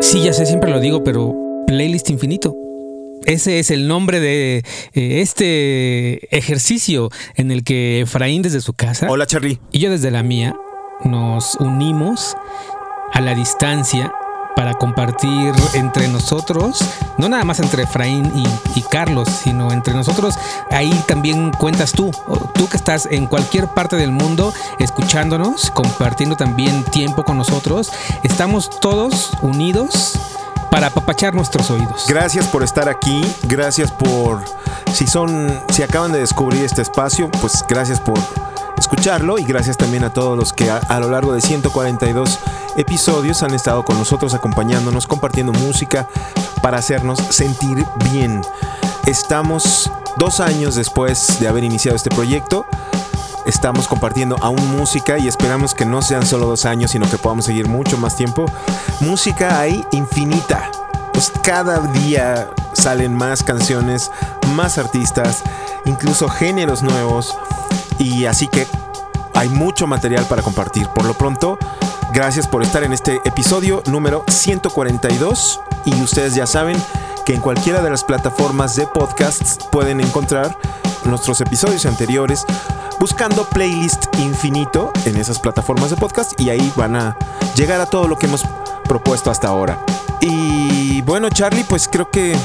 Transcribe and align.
Sí, 0.00 0.22
ya 0.22 0.32
sé, 0.32 0.46
siempre 0.46 0.70
lo 0.70 0.80
digo, 0.80 1.02
pero 1.04 1.34
Playlist 1.66 2.08
Infinito. 2.10 2.54
Ese 3.24 3.58
es 3.58 3.70
el 3.70 3.88
nombre 3.88 4.20
de 4.20 4.58
eh, 4.94 5.20
este 5.20 6.34
ejercicio 6.36 7.10
en 7.34 7.50
el 7.50 7.64
que 7.64 8.02
Efraín 8.02 8.42
desde 8.42 8.60
su 8.60 8.72
casa 8.74 9.08
Hola 9.10 9.26
Charlie. 9.26 9.58
y 9.72 9.80
yo 9.80 9.90
desde 9.90 10.10
la 10.12 10.22
mía 10.22 10.54
nos 11.04 11.56
unimos 11.56 12.36
a 13.12 13.20
la 13.20 13.34
distancia 13.34 14.12
para 14.58 14.74
compartir 14.74 15.54
entre 15.74 16.08
nosotros, 16.08 16.80
no 17.16 17.28
nada 17.28 17.44
más 17.44 17.60
entre 17.60 17.84
Efraín 17.84 18.32
y, 18.74 18.82
Carlos, 18.82 19.28
sino 19.28 19.70
entre 19.70 19.94
nosotros, 19.94 20.34
ahí 20.72 20.90
también 21.06 21.52
cuentas 21.52 21.92
tú, 21.92 22.10
tú 22.54 22.68
que 22.68 22.76
estás 22.76 23.06
en 23.06 23.28
cualquier 23.28 23.68
parte 23.68 23.94
del 23.94 24.10
mundo 24.10 24.52
escuchándonos, 24.80 25.70
compartiendo 25.70 26.34
también 26.34 26.82
tiempo 26.82 27.22
con 27.22 27.38
nosotros, 27.38 27.92
estamos 28.24 28.68
todos 28.80 29.30
unidos 29.42 30.18
para 30.72 30.88
apapachar 30.88 31.36
nuestros 31.36 31.70
oídos. 31.70 32.06
Gracias 32.08 32.48
por 32.48 32.64
estar 32.64 32.88
aquí, 32.88 33.24
gracias 33.44 33.92
por 33.92 34.42
si 34.92 35.06
son 35.06 35.62
si 35.68 35.84
acaban 35.84 36.10
de 36.10 36.18
descubrir 36.18 36.64
este 36.64 36.82
espacio, 36.82 37.30
pues 37.40 37.64
gracias 37.68 38.00
por 38.00 38.18
escucharlo 38.76 39.38
y 39.38 39.44
gracias 39.44 39.76
también 39.76 40.02
a 40.02 40.12
todos 40.12 40.36
los 40.36 40.52
que 40.52 40.68
a, 40.68 40.78
a 40.78 40.98
lo 40.98 41.10
largo 41.10 41.32
de 41.32 41.42
142 41.42 42.40
episodios 42.78 43.42
han 43.42 43.54
estado 43.54 43.84
con 43.84 43.98
nosotros 43.98 44.34
acompañándonos, 44.34 45.06
compartiendo 45.06 45.52
música 45.52 46.08
para 46.62 46.78
hacernos 46.78 47.18
sentir 47.30 47.84
bien. 48.10 48.40
Estamos 49.04 49.90
dos 50.16 50.38
años 50.38 50.76
después 50.76 51.40
de 51.40 51.48
haber 51.48 51.64
iniciado 51.64 51.96
este 51.96 52.08
proyecto. 52.08 52.66
Estamos 53.46 53.88
compartiendo 53.88 54.36
aún 54.40 54.76
música 54.76 55.18
y 55.18 55.26
esperamos 55.26 55.74
que 55.74 55.86
no 55.86 56.02
sean 56.02 56.24
solo 56.24 56.46
dos 56.46 56.66
años, 56.66 56.92
sino 56.92 57.10
que 57.10 57.18
podamos 57.18 57.46
seguir 57.46 57.66
mucho 57.66 57.98
más 57.98 58.14
tiempo. 58.16 58.46
Música 59.00 59.58
hay 59.58 59.84
infinita. 59.90 60.70
Pues 61.12 61.32
cada 61.42 61.80
día 61.80 62.48
salen 62.74 63.12
más 63.12 63.42
canciones, 63.42 64.12
más 64.54 64.78
artistas, 64.78 65.42
incluso 65.84 66.28
géneros 66.28 66.82
nuevos. 66.84 67.36
Y 67.98 68.26
así 68.26 68.46
que 68.46 68.68
hay 69.34 69.48
mucho 69.48 69.88
material 69.88 70.24
para 70.26 70.42
compartir. 70.42 70.86
Por 70.88 71.06
lo 71.06 71.14
pronto, 71.14 71.58
gracias 72.12 72.46
por 72.46 72.62
estar 72.62 72.82
en 72.82 72.92
este 72.92 73.20
episodio 73.24 73.82
número 73.86 74.24
142. 74.28 75.60
Y 75.84 76.02
ustedes 76.02 76.34
ya 76.34 76.46
saben 76.46 76.76
que 77.24 77.34
en 77.34 77.40
cualquiera 77.40 77.82
de 77.82 77.90
las 77.90 78.04
plataformas 78.04 78.76
de 78.76 78.86
podcasts 78.86 79.58
pueden 79.70 80.00
encontrar 80.00 80.56
nuestros 81.04 81.40
episodios 81.40 81.86
anteriores 81.86 82.44
buscando 82.98 83.44
playlist 83.44 84.06
infinito 84.18 84.92
en 85.04 85.16
esas 85.16 85.38
plataformas 85.38 85.90
de 85.90 85.96
podcast 85.96 86.38
y 86.40 86.50
ahí 86.50 86.72
van 86.76 86.96
a 86.96 87.16
llegar 87.54 87.80
a 87.80 87.86
todo 87.86 88.08
lo 88.08 88.18
que 88.18 88.26
hemos 88.26 88.44
propuesto 88.84 89.30
hasta 89.30 89.48
ahora. 89.48 89.78
Y 90.20 91.02
bueno, 91.02 91.30
Charlie, 91.30 91.64
pues 91.64 91.88
creo 91.88 92.10
que 92.10 92.36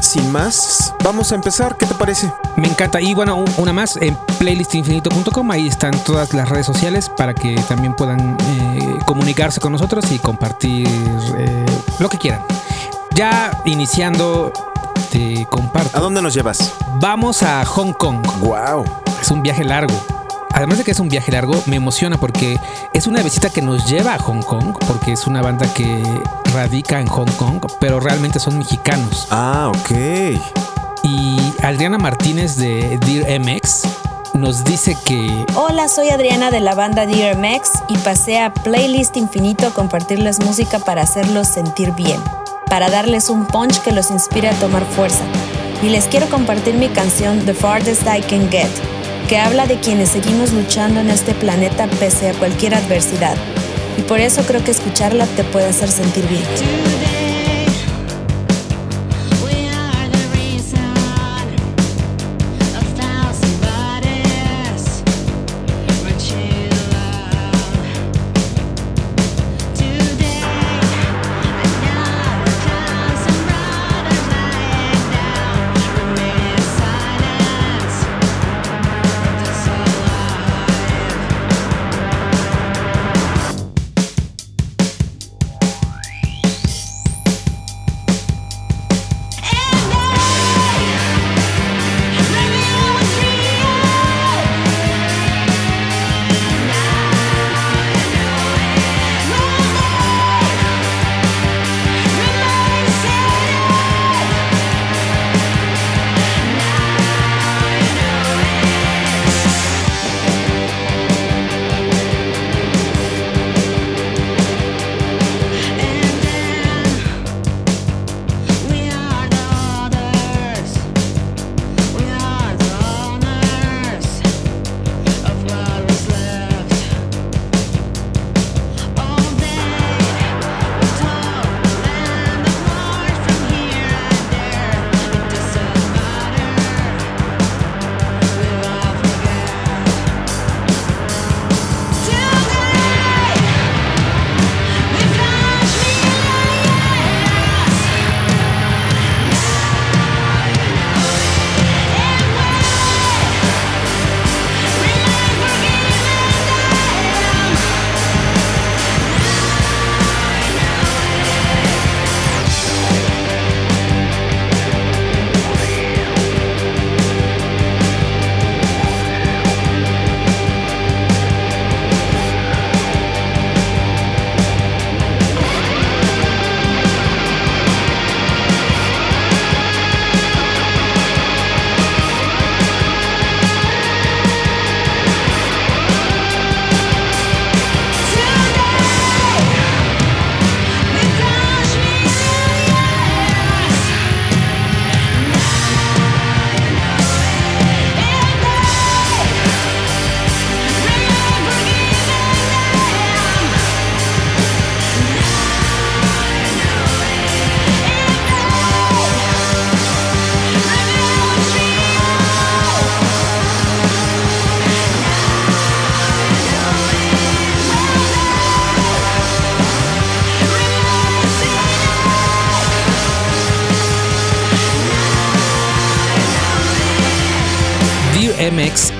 sin 0.00 0.30
más, 0.32 0.94
vamos 1.04 1.32
a 1.32 1.34
empezar. 1.34 1.76
¿Qué 1.76 1.86
te 1.86 1.94
parece? 1.94 2.32
Me 2.56 2.68
encanta. 2.68 3.00
Y 3.00 3.14
bueno, 3.14 3.36
un- 3.36 3.52
una 3.58 3.72
más, 3.72 3.96
en 3.96 4.16
playlistinfinito.com, 4.38 5.50
ahí 5.50 5.68
están 5.68 5.92
todas 6.04 6.32
las 6.34 6.48
redes 6.48 6.66
sociales 6.66 7.08
para 7.08 7.34
que 7.34 7.54
también 7.68 7.94
puedan 7.94 8.36
eh, 8.48 8.98
comunicarse 9.06 9.60
con 9.60 9.72
nosotros 9.72 10.10
y 10.12 10.18
compartir 10.18 10.86
eh, 11.38 11.66
lo 11.98 12.08
que 12.08 12.18
quieran. 12.18 12.42
Ya 13.14 13.50
iniciando, 13.64 14.52
te 15.10 15.42
¿A 15.42 15.46
comparto. 15.46 16.00
dónde 16.00 16.22
nos 16.22 16.34
llevas? 16.34 16.72
Vamos 17.00 17.42
a 17.42 17.64
Hong 17.64 17.92
Kong. 17.92 18.24
Wow. 18.40 18.84
Es 19.20 19.30
un 19.30 19.42
viaje 19.42 19.64
largo. 19.64 19.94
Además 20.60 20.76
de 20.76 20.84
que 20.84 20.90
es 20.90 21.00
un 21.00 21.08
viaje 21.08 21.32
largo, 21.32 21.54
me 21.64 21.76
emociona 21.76 22.18
porque 22.18 22.58
es 22.92 23.06
una 23.06 23.22
visita 23.22 23.48
que 23.48 23.62
nos 23.62 23.86
lleva 23.86 24.12
a 24.12 24.18
Hong 24.18 24.42
Kong, 24.42 24.76
porque 24.86 25.12
es 25.12 25.26
una 25.26 25.40
banda 25.40 25.66
que 25.72 26.02
radica 26.52 27.00
en 27.00 27.06
Hong 27.06 27.30
Kong, 27.38 27.64
pero 27.80 27.98
realmente 27.98 28.38
son 28.38 28.58
mexicanos. 28.58 29.26
Ah, 29.30 29.72
ok. 29.74 29.90
Y 31.02 31.38
Adriana 31.62 31.96
Martínez 31.96 32.56
de 32.56 32.98
Dear 33.06 33.40
MX 33.40 33.84
nos 34.34 34.62
dice 34.62 34.98
que 35.06 35.46
Hola, 35.54 35.88
soy 35.88 36.10
Adriana 36.10 36.50
de 36.50 36.60
la 36.60 36.74
banda 36.74 37.06
DRMX 37.06 37.70
y 37.88 37.96
pasé 37.96 38.38
a 38.38 38.52
Playlist 38.52 39.16
Infinito 39.16 39.66
a 39.66 39.70
compartirles 39.70 40.40
música 40.40 40.78
para 40.78 41.00
hacerlos 41.00 41.48
sentir 41.48 41.92
bien, 41.92 42.20
para 42.68 42.90
darles 42.90 43.30
un 43.30 43.46
punch 43.46 43.80
que 43.80 43.92
los 43.92 44.10
inspire 44.10 44.50
a 44.50 44.54
tomar 44.60 44.84
fuerza. 44.84 45.24
Y 45.82 45.88
les 45.88 46.04
quiero 46.04 46.28
compartir 46.28 46.74
mi 46.74 46.90
canción 46.90 47.46
The 47.46 47.54
Farthest 47.54 48.02
I 48.02 48.20
Can 48.20 48.50
Get, 48.50 48.68
que 49.30 49.38
habla 49.38 49.64
de 49.64 49.78
quienes 49.78 50.08
seguimos 50.08 50.52
luchando 50.52 50.98
en 50.98 51.08
este 51.08 51.34
planeta 51.34 51.86
pese 52.00 52.30
a 52.30 52.34
cualquier 52.34 52.74
adversidad. 52.74 53.36
Y 53.96 54.02
por 54.02 54.18
eso 54.18 54.42
creo 54.42 54.64
que 54.64 54.72
escucharla 54.72 55.24
te 55.24 55.44
puede 55.44 55.66
hacer 55.66 55.88
sentir 55.88 56.26
bien. 56.26 56.42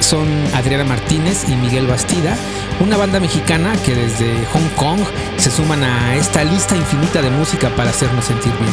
Son 0.01 0.27
Adriana 0.55 0.85
Martínez 0.85 1.45
y 1.47 1.55
Miguel 1.55 1.87
Bastida, 1.87 2.35
una 2.81 2.97
banda 2.97 3.21
mexicana 3.21 3.75
que 3.85 3.95
desde 3.95 4.47
Hong 4.47 4.69
Kong 4.75 5.01
se 5.37 5.51
suman 5.51 5.85
a 5.85 6.17
esta 6.17 6.43
lista 6.45 6.75
infinita 6.75 7.21
de 7.21 7.29
música 7.29 7.69
para 7.77 7.91
hacernos 7.91 8.25
sentir 8.25 8.53
bien. 8.59 8.73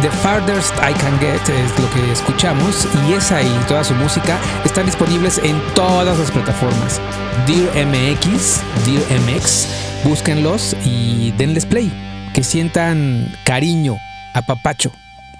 The 0.00 0.10
Farthest 0.10 0.74
I 0.78 0.94
Can 0.94 1.18
Get 1.20 1.46
es 1.50 1.78
lo 1.78 1.90
que 1.90 2.10
escuchamos 2.10 2.88
y 3.06 3.12
esa 3.12 3.42
y 3.42 3.50
toda 3.68 3.84
su 3.84 3.92
música 3.94 4.38
están 4.64 4.86
disponibles 4.86 5.38
en 5.44 5.60
todas 5.74 6.18
las 6.18 6.30
plataformas. 6.30 7.02
Dear 7.46 7.86
MX, 7.86 8.62
Dear 8.86 9.20
MX, 9.20 9.68
búsquenlos 10.04 10.74
y 10.86 11.32
denles 11.32 11.66
play, 11.66 11.92
que 12.32 12.42
sientan 12.42 13.30
cariño, 13.44 13.98
apapacho 14.32 14.90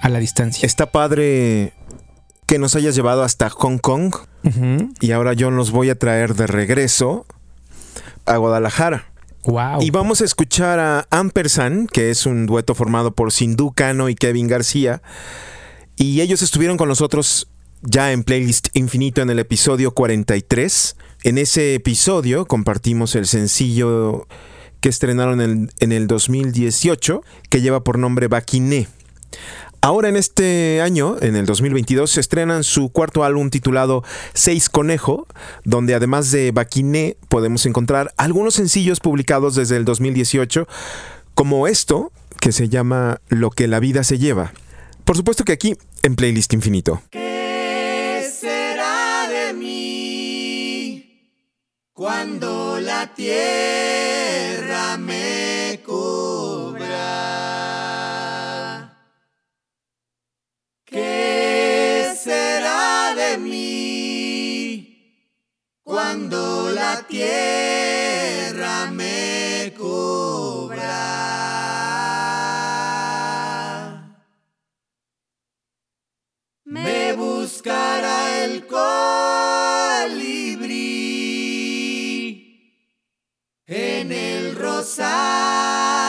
a 0.03 0.11
la 0.11 0.19
distancia. 0.19 0.67
Está 0.67 0.85
padre 0.85 1.73
que 2.47 2.59
nos 2.59 2.77
hayas 2.77 2.95
llevado 2.95 3.23
hasta 3.23 3.51
Hong 3.51 3.79
Kong 3.79 4.15
y 5.01 5.13
ahora 5.13 5.33
yo 5.33 5.51
los 5.51 5.71
voy 5.71 5.91
a 5.91 5.99
traer 5.99 6.35
de 6.35 6.47
regreso 6.47 7.27
a 8.27 8.37
Guadalajara. 8.37 9.07
Wow. 9.45 9.83
Y 9.83 9.91
vamos 9.91 10.21
a 10.21 10.25
escuchar 10.25 10.79
a 10.79 11.07
Ampersand, 11.11 11.91
que 11.91 12.11
es 12.11 12.27
un 12.27 12.47
dueto 12.47 12.75
formado 12.75 13.15
por 13.15 13.33
Sindhu 13.33 13.73
Cano 13.73 14.09
y 14.09 14.15
Kevin 14.15 14.49
García. 14.49 15.03
Y 15.97 16.21
ellos 16.21 16.43
estuvieron 16.43 16.77
con 16.77 16.89
nosotros 16.89 17.49
ya 17.83 18.13
en 18.13 18.25
Playlist 18.25 18.69
Infinito 18.75 19.23
en 19.23 19.31
el 19.31 19.39
episodio 19.39 19.93
43. 19.93 20.97
En 21.25 21.39
ese 21.39 21.75
episodio 21.75 22.47
compartimos 22.47 23.15
el 23.15 23.27
sencillo 23.27 24.27
que 24.81 24.89
estrenaron 24.89 25.41
en, 25.41 25.71
en 25.81 25.93
el 25.93 26.07
2018, 26.07 27.23
que 27.49 27.61
lleva 27.61 27.85
por 27.85 27.99
nombre 27.99 28.29
Baquiné. 28.29 28.89
Ahora 29.85 30.09
en 30.09 30.17
este 30.17 30.81
año, 30.81 31.17
en 31.21 31.37
el 31.37 31.45
2022, 31.45 32.11
se 32.11 32.21
estrenan 32.21 32.65
su 32.65 32.89
cuarto 32.89 33.23
álbum 33.23 33.51
titulado 33.51 34.03
Seis 34.33 34.71
Conejo, 34.71 35.27
donde 35.63 35.95
además 35.95 36.31
de 36.31 36.53
Baquiné 36.53 37.19
podemos 37.29 37.67
encontrar 37.67 38.15
algunos 38.17 38.55
sencillos 38.55 39.01
publicados 39.01 39.57
desde 39.57 39.77
el 39.77 39.85
2018, 39.85 40.67
como 41.35 41.69
esto, 41.69 42.13
que 42.41 42.51
se 42.51 42.71
llama 42.71 43.21
Lo 43.29 43.51
que 43.51 43.69
la 43.69 43.79
vida 43.79 44.05
se 44.05 44.17
lleva. 44.17 44.55
Por 45.05 45.19
supuesto 45.19 45.45
que 45.45 45.53
aquí, 45.53 45.77
en 46.03 46.17
Playlist 46.17 46.55
Infinito. 46.55 47.03
¿Qué 47.11 48.27
será 48.41 49.29
de 49.29 49.53
mí 49.53 51.29
cuando 51.93 52.81
la 52.81 53.15
tierra 53.15 54.14
cuando 66.15 66.71
la 66.71 67.03
tierra 67.09 68.89
me 68.93 69.75
cubra? 69.77 70.85
Me 76.67 77.15
buscará 77.15 78.45
el 78.45 78.65
colibrí 78.69 78.85
en 83.67 84.13
el 84.13 84.55
rosal 84.55 86.04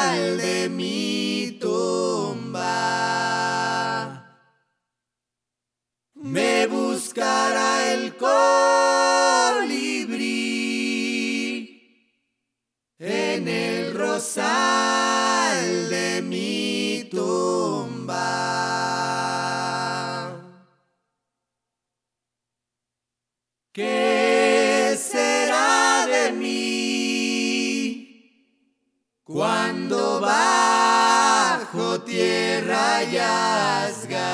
cuando 29.35 30.21
bajo 30.21 31.99
tierra 32.03 33.03
yazga? 33.03 34.31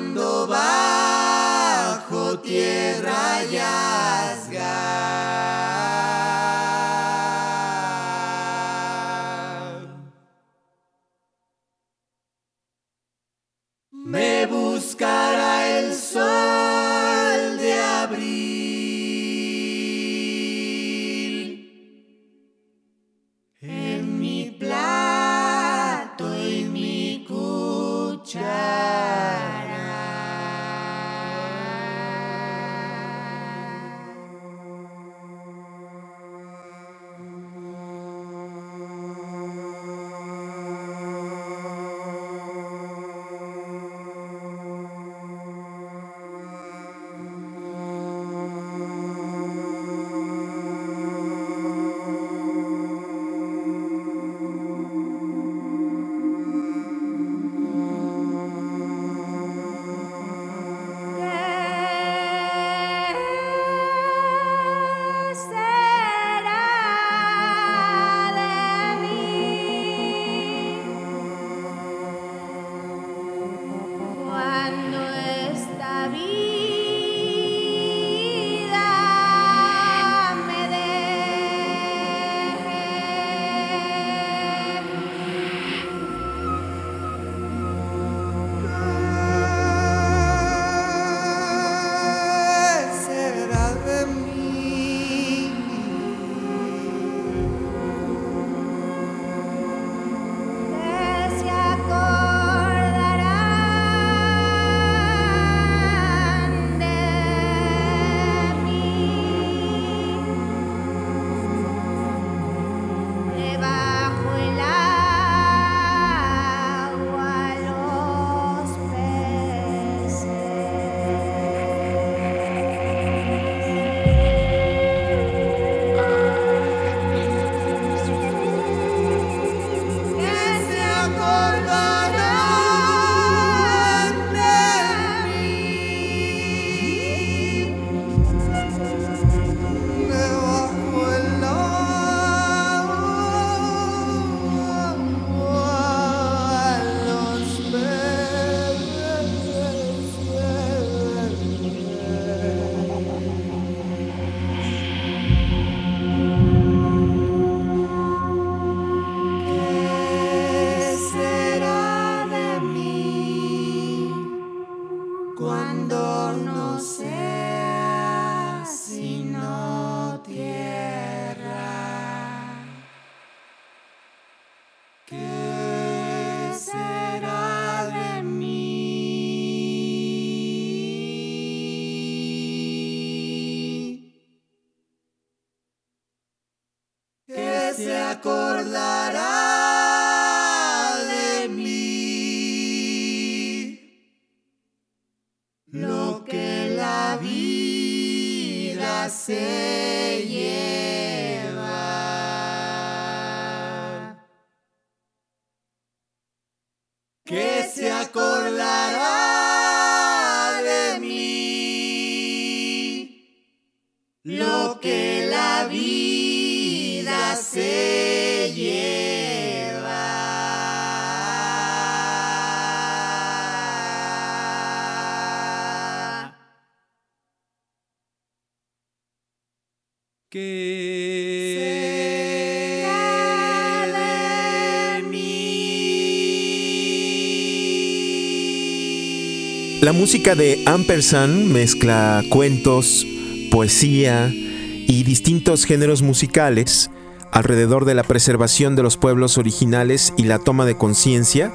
La 239.85 239.93
música 239.93 240.35
de 240.35 240.63
Ampersand 240.65 241.53
mezcla 241.53 242.25
cuentos, 242.31 243.07
poesía 243.51 244.33
y 244.33 245.03
distintos 245.03 245.67
géneros 245.67 246.01
musicales 246.01 246.91
alrededor 247.33 247.85
de 247.85 247.93
la 247.93 248.03
preservación 248.03 248.77
de 248.77 248.83
los 248.83 248.97
pueblos 248.97 249.37
originales 249.37 250.15
y 250.17 250.25
la 250.25 250.39
toma 250.39 250.65
de 250.65 250.79
conciencia 250.79 251.53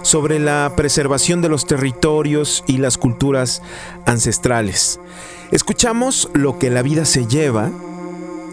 sobre 0.00 0.38
la 0.38 0.72
preservación 0.74 1.42
de 1.42 1.50
los 1.50 1.66
territorios 1.66 2.64
y 2.66 2.78
las 2.78 2.96
culturas 2.96 3.60
ancestrales. 4.06 4.98
Escuchamos 5.50 6.30
Lo 6.32 6.58
que 6.58 6.70
la 6.70 6.80
vida 6.80 7.04
se 7.04 7.26
lleva 7.26 7.70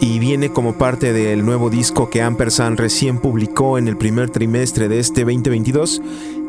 y 0.00 0.18
viene 0.18 0.50
como 0.50 0.76
parte 0.76 1.14
del 1.14 1.46
nuevo 1.46 1.70
disco 1.70 2.10
que 2.10 2.20
Ampersand 2.20 2.78
recién 2.78 3.20
publicó 3.20 3.78
en 3.78 3.88
el 3.88 3.96
primer 3.96 4.28
trimestre 4.28 4.88
de 4.88 4.98
este 4.98 5.22
2022 5.22 6.02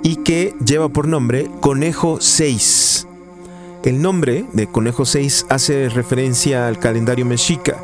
y 0.05 0.17
que 0.17 0.53
lleva 0.63 0.87
por 0.87 1.07
nombre 1.07 1.49
Conejo 1.61 2.19
6. 2.21 3.07
El 3.83 4.03
nombre 4.03 4.45
de 4.53 4.67
Conejo 4.67 5.03
6 5.03 5.47
hace 5.49 5.89
referencia 5.89 6.67
al 6.67 6.77
calendario 6.77 7.25
mexica 7.25 7.77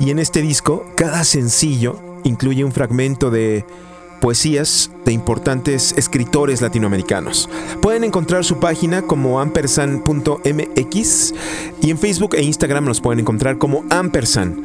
y 0.00 0.08
en 0.10 0.18
este 0.18 0.40
disco 0.40 0.86
cada 0.96 1.24
sencillo 1.24 2.00
incluye 2.24 2.64
un 2.64 2.72
fragmento 2.72 3.30
de 3.30 3.66
poesías 4.22 4.90
de 5.04 5.12
importantes 5.12 5.92
escritores 5.98 6.62
latinoamericanos. 6.62 7.50
Pueden 7.82 8.02
encontrar 8.02 8.46
su 8.46 8.60
página 8.60 9.02
como 9.02 9.38
ampersand.mx 9.38 11.34
y 11.82 11.90
en 11.90 11.98
Facebook 11.98 12.34
e 12.34 12.42
Instagram 12.44 12.86
los 12.86 13.02
pueden 13.02 13.20
encontrar 13.20 13.58
como 13.58 13.84
Ampersand, 13.90 14.64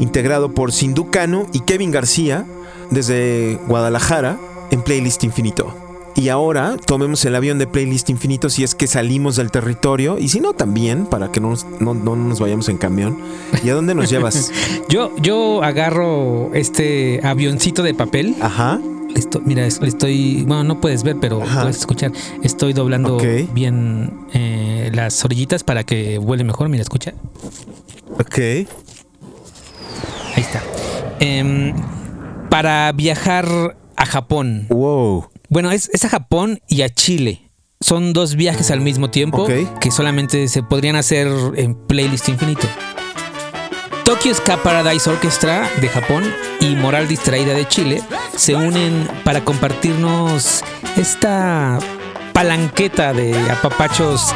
integrado 0.00 0.50
por 0.52 0.72
Sinducano 0.72 1.46
y 1.52 1.60
Kevin 1.60 1.92
García 1.92 2.44
desde 2.90 3.56
Guadalajara 3.68 4.36
en 4.72 4.82
Playlist 4.82 5.22
Infinito. 5.22 5.79
Y 6.20 6.28
ahora 6.28 6.76
tomemos 6.86 7.24
el 7.24 7.34
avión 7.34 7.56
de 7.58 7.66
Playlist 7.66 8.10
Infinito 8.10 8.50
si 8.50 8.62
es 8.62 8.74
que 8.74 8.86
salimos 8.86 9.36
del 9.36 9.50
territorio 9.50 10.18
y 10.18 10.28
si 10.28 10.38
no 10.40 10.52
también, 10.52 11.06
para 11.06 11.32
que 11.32 11.40
no 11.40 11.48
nos, 11.48 11.64
no- 11.80 11.94
no 11.94 12.14
nos 12.14 12.40
vayamos 12.40 12.68
en 12.68 12.76
camión. 12.76 13.16
¿Y 13.64 13.70
a 13.70 13.74
dónde 13.74 13.94
nos 13.94 14.10
llevas? 14.10 14.52
Yo, 14.90 15.12
yo 15.16 15.62
agarro 15.62 16.50
este 16.54 17.20
avioncito 17.24 17.82
de 17.82 17.94
papel. 17.94 18.36
Ajá. 18.42 18.78
Esto- 19.16 19.40
mira, 19.42 19.64
es- 19.64 19.80
estoy. 19.82 20.44
Bueno, 20.46 20.62
no 20.64 20.80
puedes 20.82 21.04
ver, 21.04 21.16
pero 21.18 21.42
Ajá. 21.42 21.62
puedes 21.62 21.78
escuchar. 21.78 22.12
Estoy 22.42 22.74
doblando 22.74 23.18
bien 23.54 24.12
eh, 24.34 24.90
las 24.92 25.24
orillitas 25.24 25.64
para 25.64 25.84
que 25.84 26.18
vuele 26.18 26.44
mejor. 26.44 26.68
Mira, 26.68 26.82
escucha. 26.82 27.14
Ok. 28.18 28.38
Ahí 28.38 28.66
está. 30.36 30.62
Em, 31.18 31.72
para 32.50 32.92
viajar 32.92 33.76
a 33.96 34.04
Japón. 34.06 34.66
Wow. 34.68 35.29
Bueno, 35.50 35.72
es, 35.72 35.90
es 35.92 36.04
a 36.04 36.08
Japón 36.08 36.62
y 36.68 36.82
a 36.82 36.88
Chile. 36.88 37.50
Son 37.80 38.12
dos 38.12 38.36
viajes 38.36 38.70
al 38.70 38.80
mismo 38.80 39.10
tiempo 39.10 39.48
que 39.80 39.90
solamente 39.90 40.46
se 40.46 40.62
podrían 40.62 40.94
hacer 40.94 41.26
en 41.56 41.74
playlist 41.74 42.28
infinito. 42.28 42.68
Tokyo 44.04 44.32
Ska 44.32 44.62
Paradise 44.62 45.10
Orchestra 45.10 45.68
de 45.80 45.88
Japón 45.88 46.22
y 46.60 46.76
Moral 46.76 47.08
Distraída 47.08 47.52
de 47.52 47.66
Chile 47.66 48.00
se 48.36 48.54
unen 48.54 49.08
para 49.24 49.44
compartirnos 49.44 50.62
esta 50.96 51.80
palanqueta 52.32 53.12
de 53.12 53.34
apapachos 53.50 54.32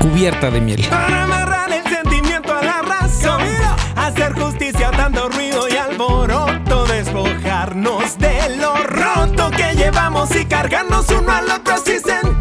cubierta 0.00 0.50
de 0.50 0.60
miel. 0.62 0.86
Para 0.88 1.24
amarrar 1.24 1.70
el 1.70 1.84
sentimiento 1.84 2.54
a 2.54 2.62
la 2.62 2.80
razón 2.80 3.42
Hacer 3.94 4.32
justicia 4.32 4.88
a 4.88 4.92
tanto 4.92 5.28
ruido 5.28 5.68
y 5.68 5.76
alboroto 5.76 6.65
Despojarnos 7.76 8.18
de 8.18 8.56
lo 8.56 8.74
roto 8.74 9.50
que 9.50 9.74
llevamos 9.74 10.34
Y 10.34 10.46
cargarnos 10.46 11.08
uno 11.10 11.30
al 11.30 11.50
otro 11.50 11.74
así 11.74 11.98
sentir 11.98 12.35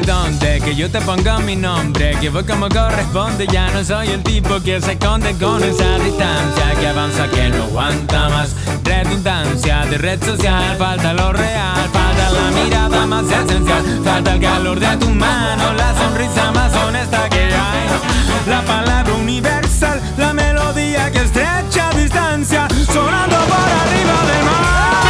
y 0.00 0.06
dónde, 0.06 0.60
que 0.60 0.74
yo 0.74 0.90
te 0.90 1.00
ponga 1.00 1.38
mi 1.38 1.56
nombre, 1.56 2.16
que 2.20 2.28
voy 2.30 2.44
como 2.44 2.68
corresponde, 2.68 3.46
ya 3.46 3.70
no 3.70 3.84
soy 3.84 4.08
el 4.08 4.22
tipo 4.22 4.60
que 4.60 4.80
se 4.80 4.92
esconde 4.92 5.34
con 5.34 5.62
esa 5.62 5.98
distancia, 5.98 6.74
que 6.78 6.86
avanza, 6.86 7.28
que 7.28 7.48
no 7.48 7.64
aguanta 7.64 8.28
más, 8.28 8.54
redundancia 8.84 9.86
de 9.86 9.98
red 9.98 10.22
social, 10.22 10.76
falta 10.78 11.12
lo 11.12 11.32
real, 11.32 11.88
falta 11.92 12.30
la 12.30 12.62
mirada 12.62 13.06
más 13.06 13.24
esencial, 13.24 13.82
falta 14.04 14.34
el 14.34 14.40
calor 14.40 14.78
de 14.78 14.96
tu 14.96 15.08
mano, 15.10 15.72
la 15.74 15.94
sonrisa 15.94 16.52
más 16.52 16.74
honesta 16.76 17.28
que 17.28 17.42
hay, 17.42 17.88
la 18.48 18.62
palabra 18.62 19.12
universal, 19.14 20.00
la 20.16 20.32
melodía 20.32 21.10
que 21.10 21.18
estrecha 21.18 21.90
distancia, 21.96 22.68
sonando 22.92 23.36
por 23.36 23.68
arriba 23.82 24.32
del 24.32 24.44
mar. 24.44 25.09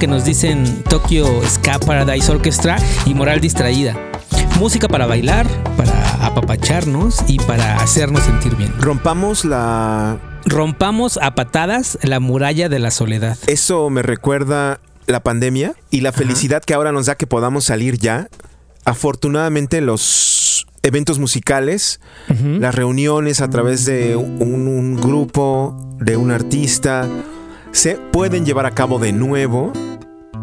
Que 0.00 0.06
nos 0.06 0.24
dicen 0.24 0.82
Tokyo 0.88 1.26
Ska 1.46 1.78
Paradise 1.78 2.32
Orchestra 2.32 2.78
y 3.04 3.12
Moral 3.12 3.42
Distraída. 3.42 3.94
Música 4.58 4.88
para 4.88 5.06
bailar, 5.06 5.46
para 5.76 6.24
apapacharnos 6.24 7.18
y 7.28 7.38
para 7.38 7.76
hacernos 7.76 8.22
sentir 8.22 8.56
bien. 8.56 8.72
Rompamos 8.80 9.44
la... 9.44 10.18
Rompamos 10.46 11.18
a 11.20 11.34
patadas 11.34 11.98
la 12.02 12.18
muralla 12.18 12.70
de 12.70 12.78
la 12.78 12.90
soledad. 12.90 13.36
Eso 13.46 13.90
me 13.90 14.00
recuerda 14.00 14.80
la 15.06 15.20
pandemia 15.20 15.74
y 15.90 16.00
la 16.00 16.12
felicidad 16.12 16.62
que 16.62 16.72
ahora 16.72 16.92
nos 16.92 17.04
da 17.04 17.16
que 17.16 17.26
podamos 17.26 17.64
salir 17.64 17.98
ya. 17.98 18.28
Afortunadamente 18.86 19.82
los 19.82 20.66
eventos 20.82 21.18
musicales, 21.18 22.00
las 22.26 22.74
reuniones 22.74 23.42
a 23.42 23.50
través 23.50 23.84
de 23.84 24.16
un, 24.16 24.66
un 24.66 24.96
grupo, 24.96 25.76
de 25.98 26.16
un 26.16 26.30
artista, 26.30 27.06
se 27.72 27.96
pueden 27.96 28.44
llevar 28.44 28.66
a 28.66 28.72
cabo 28.72 28.98
de 28.98 29.12
nuevo 29.12 29.72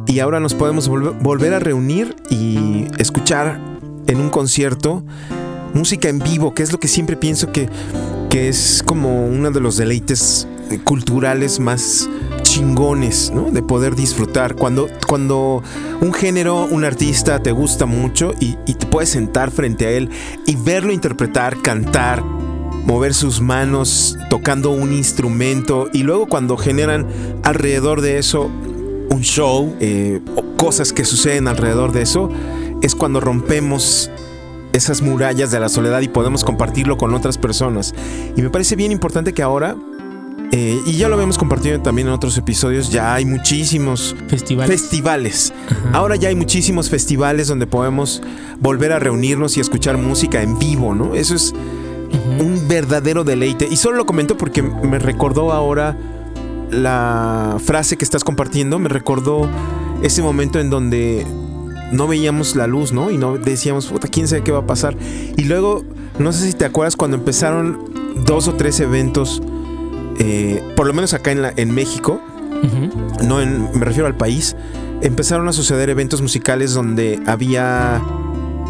y 0.06 0.20
ahora 0.20 0.40
nos 0.40 0.54
podemos 0.54 0.88
volver, 0.88 1.54
a 1.54 1.60
reunir 1.60 2.16
y 2.30 2.86
escuchar 2.98 3.60
en 4.08 4.22
un 4.22 4.30
concierto 4.30 5.04
música 5.74 6.08
en 6.08 6.20
vivo, 6.20 6.54
que 6.54 6.64
es 6.64 6.72
lo 6.72 6.80
que 6.80 6.88
siempre 6.88 7.18
pienso 7.18 7.52
que, 7.52 7.70
que 8.30 8.48
es 8.48 8.84
como 8.86 9.28
uno 9.28 9.52
de 9.52 9.60
los 9.60 9.78
deleites 9.78 10.48
eh, 10.72 10.80
culturales 10.80 11.60
más 11.60 12.10
chingones, 12.42 13.32
¿no? 13.36 13.52
De 13.52 13.62
poder 13.62 13.96
disfrutar. 13.96 14.56
Cuando, 14.56 14.88
cuando 15.08 15.62
un 16.00 16.14
género, 16.14 16.64
un 16.66 16.86
artista 16.86 17.44
te 17.44 17.52
gusta 17.52 17.86
mucho 17.86 18.34
y 18.40 18.56
te 18.74 18.86
puedes 18.88 19.10
sentar 19.10 19.52
frente 19.52 19.86
a 19.86 19.92
él 19.92 20.10
y 20.46 20.56
verlo 20.56 20.94
interpretar, 20.94 21.62
cantar, 21.62 22.24
mover 22.86 23.14
sus 23.14 23.42
manos 23.42 24.18
tocando 24.30 24.72
un 24.72 24.94
instrumento 24.94 25.90
y 25.94 26.04
luego 26.04 26.28
cuando 26.28 26.58
generan 26.58 27.08
alrededor 27.44 28.02
de 28.02 28.18
eso 28.18 28.50
un 29.10 29.22
show 29.22 29.76
eh, 29.80 30.22
o 30.36 30.58
cosas 30.58 30.94
que 30.94 31.06
suceden 31.06 31.48
alrededor 31.48 31.92
de 31.92 32.02
eso, 32.02 32.30
es 32.82 32.96
cuando 32.96 33.20
rompemos 33.20 34.12
esas 34.74 35.02
murallas 35.02 35.52
de 35.52 35.60
la 35.60 35.70
soledad 35.70 36.02
y 36.02 36.08
podemos 36.08 36.44
compartirlo 36.44 36.98
con 36.98 37.14
otras 37.14 37.38
personas. 37.38 37.94
Y 38.36 38.42
me 38.42 38.50
parece 38.50 38.76
bien 38.76 38.92
importante 38.92 39.34
que 39.34 39.42
ahora, 39.42 39.76
eh, 40.52 40.80
y 40.86 40.94
ya 40.94 41.08
lo 41.10 41.16
habíamos 41.16 41.38
compartido 41.38 41.82
también 41.82 42.08
en 42.08 42.14
otros 42.14 42.38
episodios, 42.38 42.92
ya 42.92 43.14
hay 43.14 43.26
muchísimos 43.26 44.16
Festivales. 44.28 44.82
festivales. 44.82 45.54
Ahora 45.94 46.16
ya 46.16 46.30
hay 46.30 46.36
muchísimos 46.36 46.90
festivales 46.90 47.48
donde 47.48 47.66
podemos 47.66 48.22
volver 48.60 48.92
a 48.92 49.00
reunirnos 49.00 49.58
y 49.58 49.62
escuchar 49.62 49.98
música 49.98 50.42
en 50.42 50.60
vivo, 50.60 50.94
¿no? 50.94 51.16
Eso 51.16 51.36
es 51.36 51.54
un 52.40 52.68
verdadero 52.68 53.24
deleite. 53.24 53.68
Y 53.70 53.78
solo 53.78 53.98
lo 53.98 54.06
comento 54.06 54.38
porque 54.38 54.62
me 54.62 55.00
recordó 55.00 55.52
ahora 55.52 55.98
la 56.72 57.58
frase 57.64 57.98
que 57.98 58.04
estás 58.04 58.24
compartiendo, 58.24 58.80
me 58.80 58.90
recordó 58.90 59.48
ese 60.02 60.22
momento 60.22 60.60
en 60.60 60.70
donde 60.70 61.26
no 61.92 62.08
veíamos 62.08 62.56
la 62.56 62.68
luz, 62.68 62.92
¿no? 62.92 63.10
Y 63.12 63.18
no 63.18 63.38
decíamos, 63.38 63.88
puta, 63.88 64.08
quién 64.08 64.28
sabe 64.28 64.44
qué 64.44 64.52
va 64.52 64.60
a 64.60 64.68
pasar. 64.68 64.96
Y 65.38 65.44
luego, 65.46 65.84
no 66.20 66.32
sé 66.34 66.48
si 66.48 66.54
te 66.54 66.66
acuerdas 66.66 66.96
cuando 66.96 67.16
empezaron 67.18 67.80
dos 68.26 68.48
o 68.48 68.56
tres 68.56 68.80
eventos, 68.82 69.42
eh, 70.20 70.62
por 70.76 70.88
lo 70.88 70.94
menos 70.94 71.14
acá 71.14 71.32
en, 71.32 71.42
la- 71.42 71.54
en 71.56 71.72
México, 71.74 72.20
no 73.24 73.40
en, 73.42 73.70
me 73.78 73.86
refiero 73.86 74.08
al 74.08 74.16
país, 74.16 74.56
empezaron 75.02 75.48
a 75.48 75.54
suceder 75.54 75.90
eventos 75.90 76.22
musicales 76.22 76.74
donde 76.74 77.20
había 77.28 78.02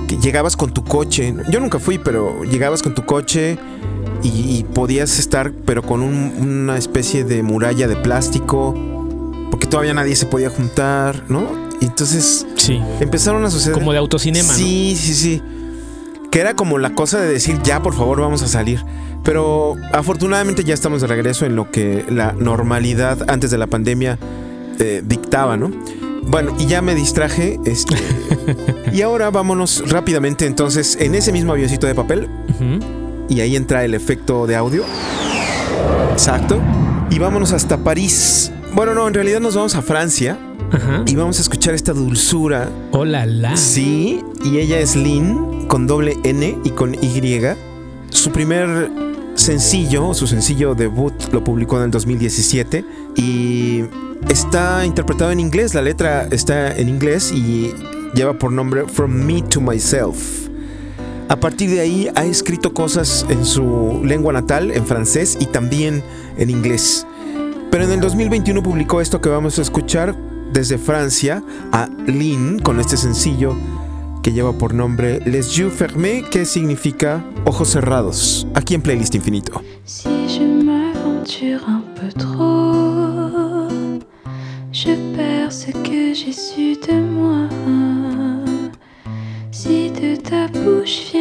que 0.07 0.17
llegabas 0.17 0.55
con 0.57 0.73
tu 0.73 0.83
coche. 0.83 1.33
Yo 1.49 1.59
nunca 1.59 1.79
fui, 1.79 1.97
pero 1.97 2.43
llegabas 2.43 2.81
con 2.81 2.95
tu 2.95 3.05
coche 3.05 3.57
y, 4.23 4.27
y 4.29 4.65
podías 4.73 5.19
estar, 5.19 5.51
pero 5.65 5.83
con 5.83 6.01
un- 6.01 6.33
una 6.39 6.77
especie 6.77 7.23
de 7.23 7.43
muralla 7.43 7.87
de 7.87 7.95
plástico, 7.97 8.73
porque 9.51 9.67
todavía 9.67 9.93
nadie 9.93 10.15
se 10.15 10.25
podía 10.25 10.49
juntar, 10.49 11.23
¿no? 11.29 11.45
Y 11.81 11.85
entonces 11.85 12.45
Sí. 12.55 12.79
empezaron 12.99 13.43
a 13.45 13.51
suceder. 13.51 13.73
Como 13.77 13.91
de 13.91 13.99
autocinema, 13.99 14.47
¿no? 14.51 14.57
Sí, 14.57 14.95
sí, 14.97 15.13
sí. 15.13 15.41
Que 16.31 16.39
era 16.39 16.55
como 16.55 16.77
la 16.77 16.93
cosa 16.93 17.19
de 17.19 17.27
decir, 17.29 17.59
ya, 17.63 17.81
por 17.81 17.93
favor, 17.93 18.19
vamos 18.19 18.41
a 18.41 18.47
salir. 18.47 18.83
Pero 19.23 19.75
afortunadamente 19.93 20.63
ya 20.63 20.73
estamos 20.73 21.01
de 21.01 21.07
regreso 21.07 21.45
en 21.45 21.55
lo 21.55 21.69
que 21.69 22.05
la 22.09 22.31
normalidad 22.33 23.29
antes 23.29 23.51
de 23.51 23.57
la 23.57 23.67
pandemia 23.67 24.17
eh, 24.79 25.01
dictaba, 25.05 25.57
¿no? 25.57 25.71
Bueno, 26.27 26.53
y 26.59 26.65
ya 26.65 26.81
me 26.81 26.93
distraje. 26.95 27.59
Este, 27.65 27.95
y 28.93 29.01
ahora 29.01 29.29
vámonos 29.29 29.83
rápidamente 29.89 30.45
entonces 30.45 30.97
en 30.99 31.15
ese 31.15 31.31
mismo 31.31 31.53
avioncito 31.53 31.87
de 31.87 31.95
papel. 31.95 32.29
Y 33.29 33.41
ahí 33.41 33.55
entra 33.55 33.83
el 33.83 33.93
efecto 33.93 34.47
de 34.47 34.55
audio. 34.55 34.83
Exacto. 36.11 36.59
Y 37.09 37.19
vámonos 37.19 37.53
hasta 37.53 37.77
París. 37.77 38.51
Bueno, 38.73 38.93
no, 38.93 39.07
en 39.07 39.13
realidad 39.13 39.39
nos 39.39 39.55
vamos 39.55 39.75
a 39.75 39.81
Francia 39.81 40.37
Ajá. 40.71 41.03
y 41.05 41.15
vamos 41.15 41.39
a 41.39 41.41
escuchar 41.41 41.73
esta 41.73 41.93
dulzura 41.93 42.69
Hola, 42.91 43.25
la. 43.25 43.55
Sí, 43.55 44.21
y 44.43 44.57
ella 44.57 44.79
es 44.79 44.95
Lynn 44.95 45.67
con 45.67 45.87
doble 45.87 46.17
N 46.23 46.57
y 46.63 46.69
con 46.71 46.93
Y. 46.95 47.41
Su 48.09 48.31
primer 48.31 48.89
sencillo, 49.37 50.13
su 50.13 50.27
sencillo 50.27 50.75
debut, 50.75 51.13
lo 51.31 51.43
publicó 51.43 51.77
en 51.77 51.83
el 51.83 51.91
2017 51.91 52.83
y 53.15 53.83
está 54.29 54.85
interpretado 54.85 55.31
en 55.31 55.39
inglés. 55.39 55.73
La 55.73 55.81
letra 55.81 56.27
está 56.31 56.75
en 56.75 56.89
inglés 56.89 57.31
y 57.31 57.73
lleva 58.13 58.33
por 58.33 58.51
nombre 58.51 58.85
From 58.87 59.11
Me 59.11 59.41
to 59.43 59.61
Myself. 59.61 60.47
A 61.29 61.35
partir 61.35 61.69
de 61.69 61.81
ahí 61.81 62.09
ha 62.15 62.25
escrito 62.25 62.73
cosas 62.73 63.25
en 63.29 63.45
su 63.45 64.01
lengua 64.03 64.33
natal, 64.33 64.71
en 64.71 64.85
francés 64.85 65.37
y 65.39 65.45
también 65.45 66.03
en 66.37 66.49
inglés. 66.49 67.05
Pero 67.69 67.83
en 67.83 67.91
el 67.91 67.99
2021 67.99 68.63
publicó 68.63 69.01
esto 69.01 69.21
que 69.21 69.29
vamos 69.29 69.59
a 69.59 69.61
escuchar 69.61 70.15
desde 70.53 70.77
Francia 70.77 71.43
a 71.71 71.89
Lynn 72.07 72.59
con 72.59 72.79
este 72.79 72.95
sencillo 72.95 73.55
que 74.27 74.33
lleva 74.33 74.51
por 74.51 74.73
nombre 74.73 75.21
Les 75.25 75.55
Yeux 75.55 75.69
Fermés, 75.69 76.21
que 76.29 76.43
significa 76.43 77.23
ojos 77.45 77.69
cerrados, 77.69 78.45
aquí 78.55 78.73
en 78.73 78.81
Playlist 78.81 79.15
Infinito. 79.15 79.61
Si 79.85 80.09
je 80.27 80.43
m'aventure 80.43 81.63
un 81.65 81.81
peu 81.95 82.11
trop, 82.11 83.69
je 84.73 84.91
perds 85.15 85.53
ce 85.53 85.71
que 85.71 86.13
j'ai 86.13 86.33
su 86.33 86.75
de 86.75 86.99
moi. 86.99 87.47
Si 89.49 89.91
de 89.91 90.17
ta 90.17 90.49
bouche 90.49 91.16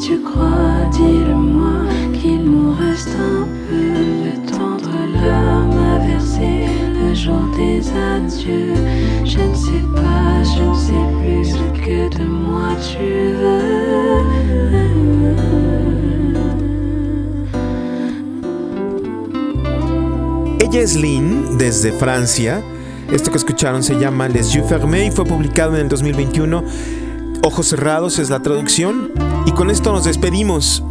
tu 0.00 0.20
crois, 0.20 0.88
dis-le-moi 0.92 1.86
qu'il 2.14 2.44
nous 2.44 2.72
reste 2.72 3.08
un 3.08 3.46
peu 3.68 3.90
de 4.24 4.50
tendre 4.50 4.90
larmes 5.14 5.78
à 5.78 5.98
verser 6.06 6.66
le 6.94 7.14
jour 7.14 7.42
des 7.56 7.80
adieux. 7.90 8.74
Je 9.24 9.40
ne 9.40 9.54
sais 9.54 9.84
pas, 9.94 10.42
je 10.44 10.62
ne 10.62 10.74
sais 10.74 11.04
plus 11.18 11.44
ce 11.52 11.84
que 11.84 12.18
de 12.18 12.24
moi 12.24 12.76
tu 12.80 13.32
veux. 13.40 13.88
Ella 20.60 20.80
es 20.80 20.96
Lynn 20.96 21.56
desde 21.58 21.92
Francia. 21.92 22.62
Esto 23.10 23.30
que 23.30 23.38
escucharon 23.38 23.82
se 23.82 23.98
llama 23.98 24.28
Les 24.28 24.54
Yeux 24.54 24.64
Fermés 24.64 25.06
y 25.06 25.10
fue 25.10 25.24
publicado 25.24 25.74
en 25.74 25.80
el 25.80 25.88
2021. 25.88 26.62
Ojos 27.42 27.66
cerrados 27.68 28.18
es 28.18 28.30
la 28.30 28.40
traducción. 28.40 29.12
Y 29.46 29.52
con 29.52 29.70
esto 29.70 29.92
nos 29.92 30.04
despedimos 30.04 30.82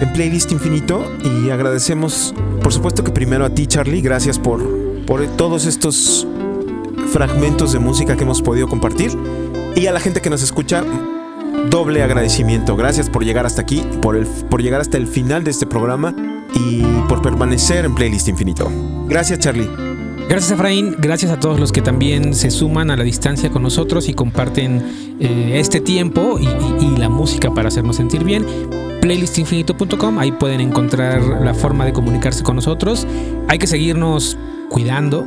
en 0.00 0.12
Playlist 0.12 0.50
Infinito 0.52 1.04
y 1.22 1.50
agradecemos, 1.50 2.34
por 2.62 2.72
supuesto 2.72 3.04
que 3.04 3.12
primero 3.12 3.44
a 3.44 3.50
ti, 3.50 3.66
Charlie, 3.66 4.00
gracias 4.00 4.38
por, 4.38 4.62
por 5.06 5.24
todos 5.36 5.66
estos 5.66 6.26
fragmentos 7.12 7.72
de 7.72 7.78
música 7.78 8.16
que 8.16 8.24
hemos 8.24 8.42
podido 8.42 8.68
compartir. 8.68 9.12
Y 9.76 9.86
a 9.86 9.92
la 9.92 10.00
gente 10.00 10.20
que 10.20 10.30
nos 10.30 10.42
escucha, 10.42 10.84
doble 11.70 12.02
agradecimiento. 12.02 12.76
Gracias 12.76 13.10
por 13.10 13.24
llegar 13.24 13.46
hasta 13.46 13.62
aquí, 13.62 13.82
por, 14.02 14.16
el, 14.16 14.26
por 14.26 14.62
llegar 14.62 14.80
hasta 14.80 14.96
el 14.96 15.06
final 15.06 15.44
de 15.44 15.50
este 15.50 15.66
programa. 15.66 16.14
y 16.54 16.82
por 17.08 17.20
permanecer 17.20 17.84
en 17.84 17.94
Playlist 17.94 18.28
Infinito. 18.28 18.70
Gracias, 19.08 19.40
Charlie. 19.40 19.93
Gracias 20.28 20.52
Efraín, 20.52 20.96
gracias 20.98 21.30
a 21.30 21.38
todos 21.38 21.60
los 21.60 21.70
que 21.70 21.82
también 21.82 22.34
se 22.34 22.50
suman 22.50 22.90
a 22.90 22.96
la 22.96 23.04
distancia 23.04 23.50
con 23.50 23.62
nosotros 23.62 24.08
y 24.08 24.14
comparten 24.14 25.16
eh, 25.20 25.58
este 25.60 25.80
tiempo 25.80 26.38
y, 26.40 26.46
la 26.98 27.08
música 27.08 27.52
para 27.52 27.68
hacernos 27.68 27.96
sentir 27.96 28.24
bien. 28.24 28.46
Playlistinfinito.com, 29.02 30.18
ahí 30.18 30.32
pueden 30.32 30.60
encontrar 30.60 31.22
la 31.22 31.52
forma 31.52 31.84
de 31.84 31.92
comunicarse 31.92 32.42
con 32.42 32.56
nosotros. 32.56 33.06
Hay 33.48 33.58
que 33.58 33.66
seguirnos 33.66 34.38
cuidando 34.70 35.26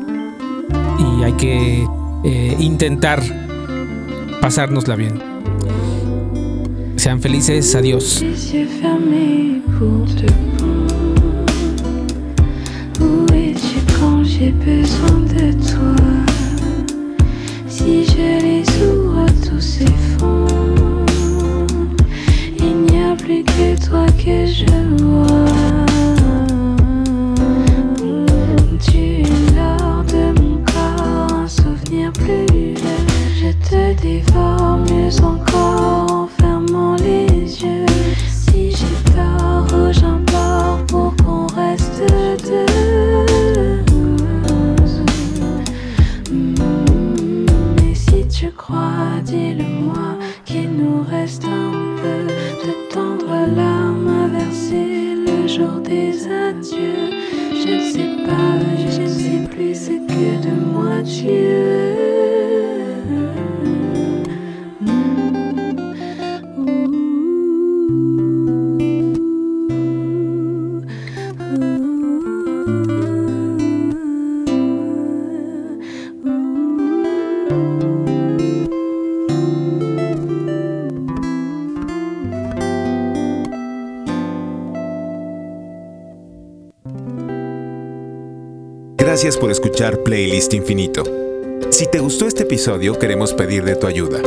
y 0.97 1.23
hay 1.23 1.33
que 1.33 1.87
eh, 2.23 2.55
intentar 2.59 3.21
pasárnosla 4.41 4.95
bien. 4.95 5.21
Sean 6.95 7.21
felices, 7.21 7.75
adiós. 7.75 8.23
J'ai 14.39 14.51
besoin 14.51 15.19
de 15.21 15.51
toi 15.53 15.95
Si 17.67 18.05
je 18.05 18.41
les 18.41 18.63
ouvre, 18.85 19.25
tout 19.43 19.59
s'effondre. 19.59 21.05
Il 22.59 22.81
n'y 22.83 23.01
a 23.03 23.15
plus 23.15 23.43
que 23.43 23.87
toi 23.87 24.05
que 24.23 24.45
je 24.45 25.03
vois. 25.03 25.96
Gracias 89.17 89.37
por 89.37 89.49
escuchar 89.49 90.03
Playlist 90.03 90.53
Infinito. 90.53 91.03
Si 91.71 91.87
te 91.87 91.97
gustó 91.97 92.27
este 92.27 92.43
episodio, 92.43 92.99
queremos 92.99 93.33
pedir 93.33 93.63
de 93.63 93.75
tu 93.75 93.87
ayuda. 93.87 94.21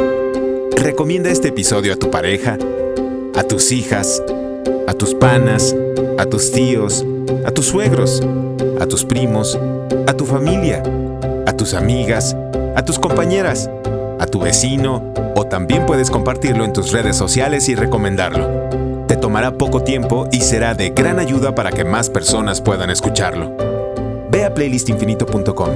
Recomienda 0.75 1.31
este 1.31 1.49
episodio 1.49 1.93
a 1.93 1.97
tu 1.97 2.11
pareja, 2.11 2.59
a 3.37 3.43
tus 3.45 3.71
hijas, 3.71 4.21
a 4.89 4.95
tus 4.95 5.15
panas, 5.15 5.77
a 6.19 6.27
tus 6.27 6.51
tíos, 6.51 7.07
a 7.45 7.53
tus 7.53 7.67
suegros, 7.67 8.21
a 8.81 8.87
tus 8.87 9.05
primos, 9.05 9.57
a 10.09 10.13
tu 10.15 10.25
familia, 10.25 10.83
a 11.47 11.53
tus 11.57 11.75
amigas, 11.75 12.35
a 12.77 12.85
tus 12.85 12.99
compañeras, 12.99 13.71
a 14.19 14.27
tu 14.27 14.41
vecino 14.41 15.13
o 15.35 15.47
también 15.47 15.87
puedes 15.87 16.11
compartirlo 16.11 16.65
en 16.65 16.73
tus 16.73 16.93
redes 16.93 17.17
sociales 17.17 17.69
y 17.69 17.75
recomendarlo. 17.75 19.07
Te 19.07 19.17
tomará 19.17 19.53
poco 19.53 19.83
tiempo 19.83 20.29
y 20.31 20.41
será 20.41 20.75
de 20.75 20.91
gran 20.91 21.19
ayuda 21.19 21.55
para 21.55 21.73
que 21.73 21.85
más 21.85 22.11
personas 22.11 22.61
puedan 22.61 22.91
escucharlo. 22.91 23.57
Ve 24.31 24.45
a 24.45 24.55
playlistinfinito.com. 24.55 25.69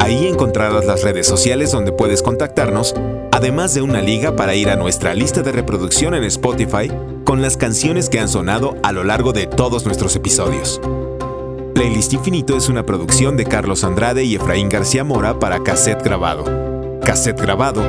Ahí 0.00 0.26
encontrarás 0.26 0.84
las 0.84 1.02
redes 1.02 1.26
sociales 1.26 1.72
donde 1.72 1.92
puedes 1.92 2.22
contactarnos, 2.22 2.94
además 3.32 3.72
de 3.72 3.80
una 3.80 4.02
liga 4.02 4.36
para 4.36 4.54
ir 4.54 4.68
a 4.68 4.76
nuestra 4.76 5.14
lista 5.14 5.42
de 5.42 5.52
reproducción 5.52 6.14
en 6.14 6.24
Spotify 6.24 6.90
con 7.24 7.40
las 7.40 7.56
canciones 7.56 8.10
que 8.10 8.20
han 8.20 8.28
sonado 8.28 8.76
a 8.82 8.92
lo 8.92 9.02
largo 9.02 9.32
de 9.32 9.46
todos 9.46 9.86
nuestros 9.86 10.14
episodios. 10.14 10.80
Playlist 11.84 12.14
Infinito 12.14 12.56
es 12.56 12.70
una 12.70 12.86
producción 12.86 13.36
de 13.36 13.44
Carlos 13.44 13.84
Andrade 13.84 14.24
y 14.24 14.36
Efraín 14.36 14.70
García 14.70 15.04
Mora 15.04 15.38
para 15.38 15.62
Cassette 15.62 16.02
Grabado. 16.02 16.98
Cassette 17.04 17.38
Grabado 17.38 17.82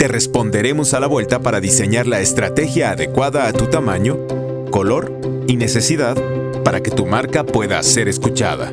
Te 0.00 0.08
responderemos 0.08 0.94
a 0.94 1.00
la 1.00 1.06
vuelta 1.06 1.40
para 1.40 1.60
diseñar 1.60 2.06
la 2.06 2.20
estrategia 2.20 2.92
adecuada 2.92 3.46
a 3.46 3.52
tu 3.52 3.66
tamaño, 3.66 4.16
color 4.70 5.12
y 5.46 5.58
necesidad 5.58 6.16
para 6.64 6.82
que 6.82 6.90
tu 6.90 7.04
marca 7.04 7.44
pueda 7.44 7.82
ser 7.82 8.08
escuchada. 8.08 8.72